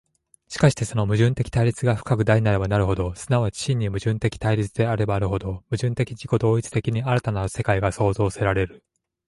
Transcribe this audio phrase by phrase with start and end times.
[0.47, 8.83] しかしてその矛盾的対立が深く大なればなるほど、即ち真に矛盾的対立であればあるほど、矛盾的自己同一的に新たなる世界が創造せられる。